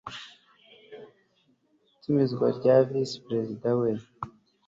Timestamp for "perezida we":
3.25-3.91